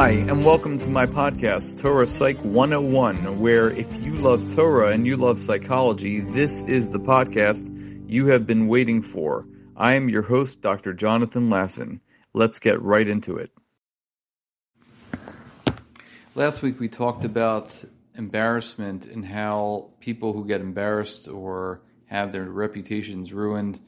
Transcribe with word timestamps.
Hi, 0.00 0.12
and 0.12 0.46
welcome 0.46 0.78
to 0.78 0.86
my 0.86 1.04
podcast, 1.04 1.78
Torah 1.78 2.06
Psych 2.06 2.38
101, 2.38 3.38
where 3.38 3.68
if 3.68 3.92
you 4.02 4.14
love 4.14 4.42
Torah 4.56 4.92
and 4.92 5.06
you 5.06 5.14
love 5.14 5.38
psychology, 5.38 6.20
this 6.20 6.62
is 6.62 6.88
the 6.88 6.98
podcast 6.98 7.68
you 8.08 8.24
have 8.28 8.46
been 8.46 8.66
waiting 8.66 9.02
for. 9.02 9.46
I 9.76 9.92
am 9.92 10.08
your 10.08 10.22
host, 10.22 10.62
Dr. 10.62 10.94
Jonathan 10.94 11.50
Lasson. 11.50 12.00
Let's 12.32 12.58
get 12.58 12.80
right 12.80 13.06
into 13.06 13.36
it. 13.36 13.50
Last 16.34 16.62
week 16.62 16.80
we 16.80 16.88
talked 16.88 17.26
about 17.26 17.84
embarrassment 18.14 19.04
and 19.04 19.22
how 19.22 19.90
people 20.00 20.32
who 20.32 20.46
get 20.46 20.62
embarrassed 20.62 21.28
or 21.28 21.82
have 22.06 22.32
their 22.32 22.46
reputations 22.46 23.34
ruined, 23.34 23.80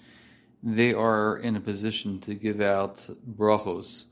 they 0.62 0.92
are 0.92 1.38
in 1.38 1.56
a 1.56 1.60
position 1.60 2.20
to 2.20 2.34
give 2.34 2.60
out 2.60 3.08
brachos 3.34 4.08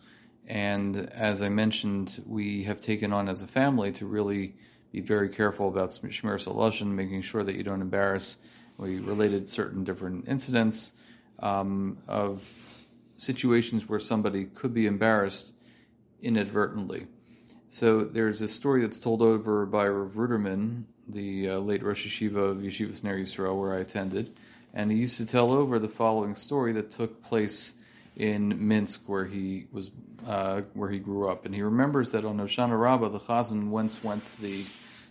and 0.48 0.96
as 1.12 1.42
I 1.42 1.48
mentioned, 1.48 2.22
we 2.26 2.64
have 2.64 2.80
taken 2.80 3.12
on 3.12 3.28
as 3.28 3.42
a 3.42 3.46
family 3.46 3.92
to 3.92 4.06
really 4.06 4.54
be 4.92 5.00
very 5.00 5.28
careful 5.28 5.68
about 5.68 5.90
Shmiras 5.90 6.48
Halashon, 6.48 6.88
making 6.88 7.22
sure 7.22 7.44
that 7.44 7.54
you 7.54 7.62
don't 7.62 7.80
embarrass. 7.80 8.38
We 8.76 8.98
related 8.98 9.48
certain 9.48 9.84
different 9.84 10.26
incidents 10.26 10.92
um, 11.38 11.98
of 12.08 12.48
situations 13.16 13.88
where 13.88 13.98
somebody 13.98 14.46
could 14.46 14.74
be 14.74 14.86
embarrassed 14.86 15.54
inadvertently. 16.22 17.06
So 17.68 18.04
there's 18.04 18.42
a 18.42 18.48
story 18.48 18.80
that's 18.80 18.98
told 18.98 19.22
over 19.22 19.66
by 19.66 19.86
Rav 19.86 20.12
Ruderman, 20.14 20.84
the 21.08 21.50
uh, 21.50 21.58
late 21.58 21.82
Rosh 21.82 22.06
Yeshiva 22.06 22.50
of 22.50 22.58
Yeshivas 22.58 23.04
Ner 23.04 23.18
Yisrael, 23.18 23.58
where 23.58 23.74
I 23.74 23.80
attended, 23.80 24.36
and 24.74 24.90
he 24.90 24.98
used 24.98 25.18
to 25.18 25.26
tell 25.26 25.52
over 25.52 25.78
the 25.78 25.88
following 25.88 26.34
story 26.34 26.72
that 26.72 26.90
took 26.90 27.22
place 27.22 27.74
in 28.20 28.68
Minsk, 28.68 29.08
where 29.08 29.24
he 29.24 29.66
was 29.72 29.90
uh, 30.26 30.60
where 30.74 30.90
he 30.90 30.98
grew 30.98 31.30
up, 31.30 31.46
and 31.46 31.54
he 31.54 31.62
remembers 31.62 32.12
that 32.12 32.26
on 32.26 32.36
Hoshana 32.36 32.78
Rabbah, 32.78 33.08
the 33.08 33.18
Chazan 33.18 33.68
once 33.68 34.04
went 34.04 34.26
to 34.26 34.42
the 34.42 34.64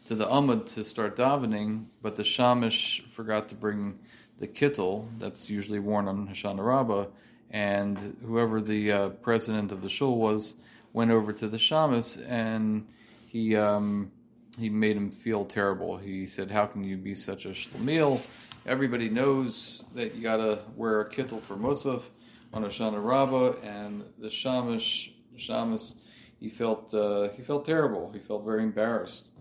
to 0.05 0.13
the 0.13 0.27
Amud 0.27 0.67
to 0.75 0.83
start 0.83 1.15
davening, 1.15 1.85
but 2.03 2.15
the 2.15 2.21
Shamish 2.21 3.01
forgot 3.07 3.47
to 3.49 3.55
bring 3.55 3.97
the 4.37 4.47
kittel 4.47 5.07
that's 5.17 5.49
usually 5.49 5.79
worn 5.79 6.07
on 6.07 6.27
Hoshana 6.27 6.63
Rabbah, 6.63 7.07
and 7.49 8.15
whoever 8.23 8.61
the 8.61 8.91
uh, 8.91 9.09
president 9.09 9.71
of 9.71 9.81
the 9.81 9.89
shul 9.89 10.15
was 10.15 10.55
went 10.93 11.09
over 11.09 11.33
to 11.33 11.47
the 11.47 11.57
Shamus 11.57 12.23
and 12.29 12.87
he 13.25 13.55
um, 13.55 14.11
he 14.59 14.69
made 14.69 14.95
him 14.95 15.09
feel 15.09 15.45
terrible. 15.45 15.97
He 15.97 16.27
said, 16.27 16.51
"How 16.51 16.67
can 16.67 16.83
you 16.83 16.95
be 16.95 17.15
such 17.15 17.47
a 17.47 17.49
shlemiel? 17.49 18.21
Everybody 18.67 19.09
knows 19.09 19.83
that 19.95 20.13
you 20.13 20.21
got 20.21 20.37
to 20.37 20.59
wear 20.75 21.01
a 21.01 21.09
kittel 21.09 21.41
for 21.41 21.55
Musaf." 21.55 22.03
On 22.51 22.63
Hoshana 22.63 23.03
Rabbah, 23.03 23.59
and 23.63 24.03
the 24.17 24.27
Shamish, 24.27 25.11
Shamus, 25.37 25.95
he 26.39 26.49
felt 26.49 26.93
uh, 26.93 27.29
he 27.29 27.43
felt 27.43 27.65
terrible. 27.65 28.11
He 28.11 28.19
felt 28.19 28.43
very 28.43 28.63
embarrassed, 28.63 29.31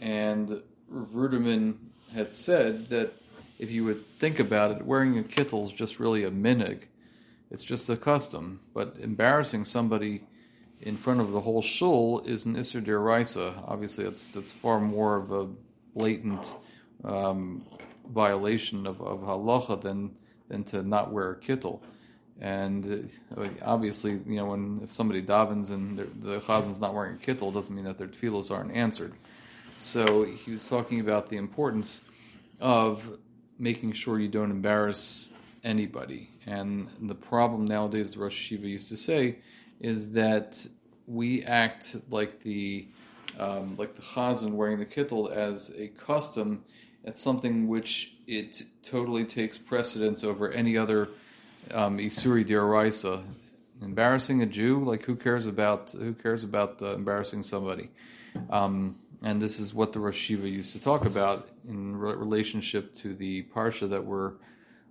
and 0.00 0.62
Ruderman 0.92 1.76
had 2.14 2.34
said 2.34 2.86
that 2.86 3.14
if 3.58 3.70
you 3.70 3.84
would 3.84 4.06
think 4.18 4.38
about 4.38 4.70
it, 4.72 4.84
wearing 4.84 5.18
a 5.18 5.22
kittel 5.22 5.64
is 5.64 5.72
just 5.72 5.98
really 5.98 6.24
a 6.24 6.30
minhag. 6.30 6.84
It's 7.50 7.64
just 7.64 7.90
a 7.90 7.96
custom, 7.96 8.60
but 8.74 8.96
embarrassing 8.98 9.64
somebody 9.64 10.24
in 10.80 10.96
front 10.96 11.20
of 11.20 11.30
the 11.30 11.40
whole 11.40 11.62
shul 11.62 12.22
is 12.26 12.44
an 12.44 12.56
Isser 12.56 12.82
Deraisa. 12.82 13.62
Obviously, 13.68 14.04
it's, 14.04 14.32
that's 14.32 14.52
far 14.52 14.80
more 14.80 15.16
of 15.16 15.30
a 15.30 15.48
blatant 15.94 16.54
um, 17.04 17.64
violation 18.08 18.86
of, 18.86 19.00
of 19.00 19.20
halacha 19.20 19.80
than 19.80 20.16
than 20.48 20.64
to 20.64 20.82
not 20.82 21.12
wear 21.12 21.32
a 21.32 21.36
kittel. 21.36 21.80
And 22.42 23.08
uh, 23.36 23.46
obviously, 23.64 24.18
you 24.26 24.34
know, 24.34 24.46
when 24.46 24.80
if 24.82 24.92
somebody 24.92 25.22
davens 25.22 25.70
and 25.70 25.96
the 25.96 26.40
chazan's 26.40 26.80
not 26.80 26.92
wearing 26.92 27.14
a 27.14 27.18
kittel, 27.18 27.54
doesn't 27.54 27.74
mean 27.74 27.84
that 27.84 27.98
their 27.98 28.08
tefillos 28.08 28.50
aren't 28.50 28.72
answered. 28.72 29.14
So 29.78 30.24
he 30.24 30.50
was 30.50 30.68
talking 30.68 30.98
about 30.98 31.28
the 31.28 31.36
importance 31.36 32.00
of 32.60 33.16
making 33.60 33.92
sure 33.92 34.18
you 34.18 34.26
don't 34.26 34.50
embarrass 34.50 35.30
anybody. 35.62 36.30
And 36.44 36.88
the 37.00 37.14
problem 37.14 37.64
nowadays, 37.64 38.10
the 38.10 38.18
Rosh 38.18 38.52
Yeshiva 38.52 38.64
used 38.64 38.88
to 38.88 38.96
say, 38.96 39.38
is 39.78 40.10
that 40.10 40.66
we 41.06 41.44
act 41.44 41.96
like 42.10 42.40
the 42.40 42.88
um, 43.38 43.76
like 43.76 43.94
the 43.94 44.02
chazan 44.02 44.50
wearing 44.50 44.80
the 44.80 44.86
kittel 44.86 45.30
as 45.30 45.72
a 45.78 45.86
custom. 45.88 46.64
It's 47.04 47.22
something 47.22 47.68
which 47.68 48.14
it 48.26 48.64
totally 48.82 49.24
takes 49.24 49.58
precedence 49.58 50.24
over 50.24 50.50
any 50.50 50.76
other 50.76 51.08
um, 51.70 51.98
Isuri 51.98 52.44
Diraisa. 52.44 53.22
Embarrassing 53.80 54.42
a 54.42 54.46
Jew, 54.46 54.84
like 54.84 55.04
who 55.04 55.16
cares 55.16 55.46
about 55.46 55.90
who 55.90 56.14
cares 56.14 56.44
about 56.44 56.80
uh, 56.82 56.94
embarrassing 56.94 57.42
somebody? 57.42 57.90
Um, 58.50 58.96
and 59.22 59.40
this 59.40 59.60
is 59.60 59.74
what 59.74 59.92
the 59.92 60.00
Rosh 60.00 60.30
Yeshiva 60.30 60.50
used 60.50 60.72
to 60.72 60.82
talk 60.82 61.04
about 61.04 61.48
in 61.68 61.96
re- 61.96 62.14
relationship 62.14 62.94
to 62.96 63.14
the 63.14 63.44
parsha 63.54 63.88
that 63.90 64.04
we're 64.04 64.32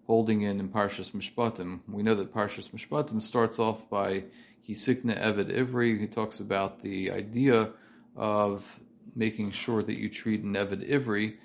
holding 0.08 0.42
in 0.42 0.60
in 0.60 0.68
Parshas 0.70 1.12
Mishpatim. 1.12 1.80
We 1.88 2.04
know 2.04 2.16
that 2.16 2.34
Parshas 2.34 2.70
Mishpatim 2.72 3.22
starts 3.22 3.60
off 3.60 3.90
by 3.90 4.26
Hisikna 4.68 5.22
Eved 5.22 5.56
Ivri. 5.56 6.00
He 6.00 6.08
talks 6.08 6.40
about 6.40 6.80
the 6.80 7.12
idea 7.12 7.72
of 8.16 8.80
making 9.16 9.52
sure 9.52 9.82
that 9.82 9.98
you 9.98 10.10
treat 10.10 10.44
an 10.44 10.54
Eved 10.54 10.90
Ivri 10.90 11.36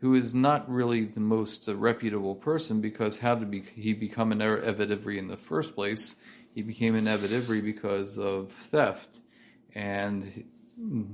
who 0.00 0.14
is 0.14 0.34
not 0.34 0.68
really 0.70 1.04
the 1.04 1.20
most 1.20 1.68
uh, 1.68 1.74
reputable 1.74 2.34
person 2.34 2.80
because 2.80 3.18
how 3.18 3.34
did 3.34 3.64
he 3.64 3.92
become 3.94 4.32
an 4.32 4.40
Eved 4.40 4.90
Ivri 4.90 5.18
in 5.18 5.28
the 5.28 5.36
first 5.36 5.74
place? 5.74 6.16
He 6.54 6.62
became 6.62 6.94
an 6.94 7.06
Eved 7.06 7.28
Ivri 7.28 7.62
because 7.62 8.18
of 8.18 8.50
theft, 8.50 9.20
and 9.74 10.44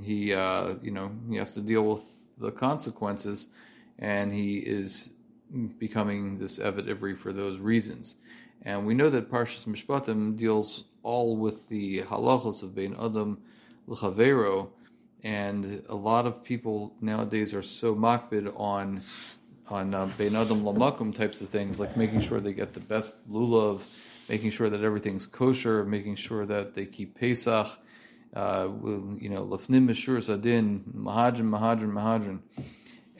he, 0.03 0.35
uh, 0.35 0.75
you 0.83 0.91
know, 0.91 1.13
he 1.29 1.37
has 1.37 1.55
to 1.55 1.61
deal 1.61 1.89
with 1.89 2.05
the 2.39 2.51
consequences, 2.51 3.49
and 3.99 4.33
he 4.33 4.59
is 4.59 5.11
becoming 5.79 6.39
this 6.39 6.59
Eved 6.59 6.89
Ivri 6.89 7.17
for 7.17 7.33
those 7.33 7.61
reasons. 7.61 8.17
And 8.63 8.87
we 8.87 8.95
know 8.95 9.11
that 9.11 9.31
Parshas 9.31 9.67
Mishpatim 9.67 10.37
deals 10.37 10.85
all 11.03 11.37
with 11.37 11.69
the 11.69 12.03
halachas 12.03 12.63
of 12.63 12.75
Bein 12.75 12.95
Adam 12.99 13.39
l'chavero, 13.87 14.71
and 15.25 15.85
a 15.89 15.95
lot 15.95 16.27
of 16.27 16.43
people 16.43 16.95
nowadays 17.01 17.55
are 17.55 17.63
so 17.63 17.95
makpid 17.95 18.53
on 18.59 19.03
on 19.69 19.95
uh, 19.95 20.07
bein 20.19 20.35
adam 20.35 20.63
lamakum 20.63 21.15
types 21.15 21.41
of 21.41 21.49
things, 21.49 21.79
like 21.79 21.97
making 21.97 22.21
sure 22.21 22.41
they 22.41 22.53
get 22.53 22.73
the 22.73 22.81
best 22.81 23.31
lulav, 23.31 23.83
making 24.29 24.51
sure 24.51 24.69
that 24.69 24.83
everything's 24.83 25.27
kosher, 25.27 25.85
making 25.85 26.17
sure 26.17 26.45
that 26.45 26.75
they 26.75 26.85
keep 26.85 27.19
Pesach, 27.19 27.69
uh, 28.35 28.69
you 29.19 29.29
know, 29.29 29.45
lafnim 29.45 29.89
mishur 29.89 30.19
zadin, 30.19 30.83
mahadran, 30.95 31.49
mahadran, 31.49 31.93
mahadran. 31.93 32.39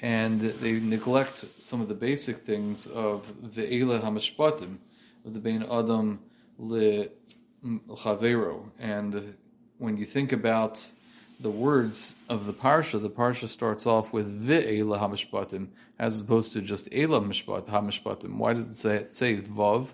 And 0.03 0.41
they 0.41 0.81
neglect 0.81 1.45
some 1.59 1.81
of 1.81 1.89
the 1.89 1.95
basic 1.95 2.37
things 2.37 2.89
of 2.89 3.33
ve'ela 3.43 4.03
hamishpatim, 4.03 4.79
of 5.25 5.33
the 5.33 5.41
bein 5.41 5.63
adam 5.63 6.19
le 6.59 7.07
chavero. 7.65 8.69
And 8.81 9.37
when 9.79 9.97
you 9.97 10.05
think 10.05 10.33
about 10.33 10.91
the 11.43 11.51
words 11.51 12.15
of 12.29 12.47
the 12.47 12.53
parsha, 12.53 13.03
the 13.03 13.11
parsha 13.11 13.49
starts 13.49 13.85
off 13.85 14.13
with 14.13 14.47
ve'ela 14.47 14.99
hamishpatim 14.99 15.67
as 15.99 16.21
opposed 16.21 16.53
to 16.53 16.63
just 16.63 16.89
ela 16.93 17.21
mishpat 17.21 17.67
hamishpatim. 17.67 18.37
Why 18.37 18.53
does 18.55 18.71
it 18.71 18.75
say 18.75 19.07
say 19.11 19.37
vav? 19.39 19.89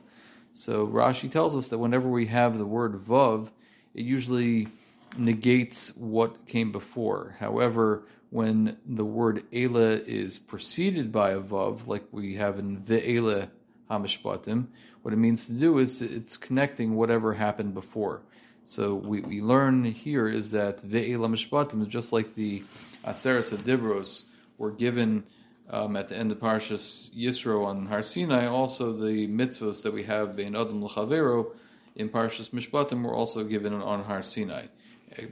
So 0.53 0.87
Rashi 0.87 1.31
tells 1.31 1.56
us 1.56 1.69
that 1.69 1.78
whenever 1.78 2.08
we 2.08 2.26
have 2.26 2.58
the 2.58 2.66
word 2.66 2.94
vav, 2.94 3.50
it 3.94 4.04
usually 4.04 4.69
negates 5.16 5.97
what 5.97 6.47
came 6.47 6.70
before. 6.70 7.34
However, 7.38 8.04
when 8.31 8.76
the 8.84 9.04
word 9.04 9.44
ela 9.50 9.92
is 9.92 10.38
preceded 10.38 11.10
by 11.10 11.31
a 11.31 11.41
vav, 11.41 11.87
like 11.87 12.04
we 12.12 12.34
have 12.34 12.58
in 12.58 12.76
ve'ela 12.76 13.48
hamishpatim, 13.91 14.66
what 15.00 15.14
it 15.14 15.19
means 15.19 15.47
to 15.47 15.54
do 15.54 15.78
is 15.78 16.03
it's 16.03 16.37
connecting 16.37 16.94
whatever 16.94 17.32
happened 17.32 17.72
before. 17.72 18.20
So 18.69 18.97
we, 18.97 19.23
we 19.23 19.41
learn 19.41 19.82
here 19.82 20.29
is 20.29 20.50
that 20.50 20.87
Ve'ela 20.87 21.26
Mishpatim 21.26 21.81
is 21.81 21.87
just 21.87 22.12
like 22.12 22.35
the 22.35 22.62
Aseres 23.03 23.50
Adibros 23.50 24.25
were 24.59 24.73
given 24.73 25.25
um, 25.70 25.97
at 25.97 26.09
the 26.09 26.19
end 26.19 26.32
of 26.32 26.38
Parshas 26.38 27.11
Yisro 27.17 27.65
on 27.65 27.87
Har 27.87 28.03
Sinai. 28.03 28.47
Also, 28.47 28.93
the 28.93 29.26
mitzvahs 29.26 29.82
that 29.85 29.94
we 29.94 30.03
have 30.03 30.37
Bein 30.37 30.55
Adam 30.55 30.85
L'Chavero 30.85 31.53
in 31.97 32.11
Parshas 32.11 32.50
Mishpatim 32.50 33.03
were 33.03 33.15
also 33.15 33.43
given 33.43 33.73
on 33.73 34.05
Har 34.05 34.23
Sinai. 34.23 34.67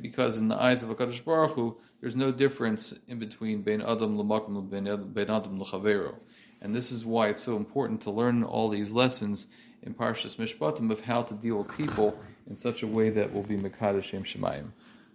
Because 0.01 0.39
in 0.39 0.49
the 0.49 0.61
eyes 0.61 0.83
of 0.83 0.89
HaKadosh 0.89 1.23
Baruch 1.23 1.51
Hu, 1.51 1.77
there's 2.01 2.17
no 2.17 2.33
difference 2.33 2.99
in 3.07 3.19
between 3.19 3.61
Bein 3.61 3.83
Adam 3.83 4.19
L'Makim 4.19 4.57
and 4.57 5.15
Bein 5.15 5.31
Adam 5.31 5.61
L'Chavero. 5.61 6.15
And 6.63 6.75
this 6.75 6.91
is 6.91 7.05
why 7.05 7.29
it's 7.29 7.43
so 7.43 7.59
important 7.59 8.01
to 8.01 8.11
learn 8.11 8.45
all 8.45 8.71
these 8.71 8.95
lessons 8.95 9.49
in 9.83 9.93
Parshas 9.93 10.37
Mishpatim 10.37 10.91
of 10.91 11.03
how 11.03 11.21
to 11.21 11.35
deal 11.35 11.59
with 11.59 11.77
people 11.77 12.19
in 12.49 12.57
such 12.57 12.83
a 12.83 12.87
way 12.87 13.11
that 13.11 13.33
will 13.33 13.43
be 13.43 13.57
Mekadosh 13.57 14.05
Shem 14.05 14.23
Shemayim. 14.23 14.71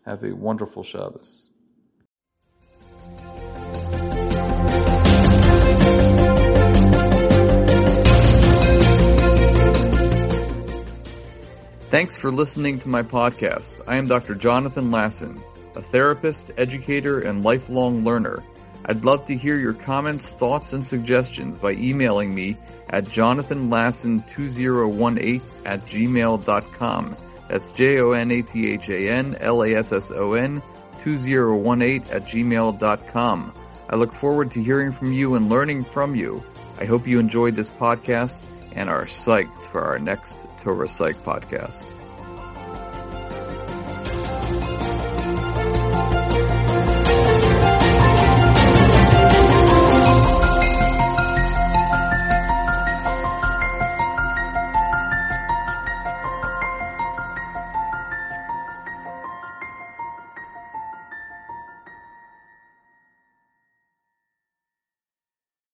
Have 0.05 0.23
a 0.23 0.33
wonderful 0.33 0.83
Shabbos. 0.83 1.49
Thanks 11.89 12.15
for 12.15 12.31
listening 12.31 12.79
to 12.79 12.89
my 12.89 13.03
podcast. 13.03 13.81
I 13.85 13.97
am 13.97 14.07
Dr. 14.07 14.33
Jonathan 14.33 14.91
Lasson, 14.91 15.43
a 15.75 15.81
therapist, 15.81 16.49
educator, 16.57 17.19
and 17.19 17.43
lifelong 17.43 18.05
learner. 18.05 18.41
I'd 18.85 19.05
love 19.05 19.27
to 19.27 19.37
hear 19.37 19.57
your 19.57 19.73
comments, 19.73 20.31
thoughts, 20.31 20.73
and 20.73 20.83
suggestions 20.85 21.57
by 21.57 21.71
emailing 21.73 22.33
me 22.33 22.57
at 22.89 23.05
jonathanlasson2018 23.05 25.41
at 25.65 25.85
gmail.com. 25.85 27.17
That's 27.47 27.69
J-O-N-A-T-H-A-N-L-A-S-S-O-N 27.71 30.61
2018 31.03 32.13
at 32.13 32.25
gmail.com. 32.25 33.53
I 33.89 33.95
look 33.95 34.13
forward 34.15 34.51
to 34.51 34.63
hearing 34.63 34.93
from 34.93 35.11
you 35.11 35.35
and 35.35 35.49
learning 35.49 35.83
from 35.83 36.15
you. 36.15 36.43
I 36.79 36.85
hope 36.85 37.07
you 37.07 37.19
enjoyed 37.19 37.55
this 37.55 37.71
podcast 37.71 38.37
and 38.73 38.89
are 38.89 39.05
psyched 39.05 39.69
for 39.71 39.81
our 39.81 39.99
next 39.99 40.47
Torah 40.57 40.87
Psych 40.87 41.21
podcast. 41.23 42.00